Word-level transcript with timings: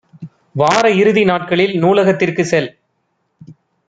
வார 0.55 0.85
இறுதி 0.91 1.23
நாட்களில் 1.23 1.73
நூலகத்திற்கு 1.77 2.45
செல். 2.45 2.69